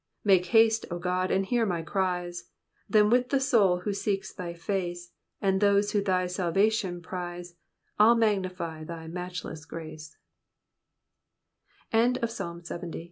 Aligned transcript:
Make 0.23 0.47
haste, 0.47 0.87
O 0.89 0.97
God, 0.97 1.29
and 1.29 1.45
hear 1.45 1.63
my 1.63 1.83
cries; 1.83 2.49
Then 2.89 3.11
with 3.11 3.29
the 3.29 3.39
souls 3.39 3.83
who 3.83 3.93
seek 3.93 4.25
thy 4.35 4.55
face. 4.55 5.11
And 5.39 5.61
those 5.61 5.91
who 5.91 6.01
thy 6.01 6.25
salvation 6.25 7.03
prize, 7.03 7.53
I'll 7.99 8.15
magnify 8.15 8.83
thy 8.85 9.05
matchles 9.05 9.67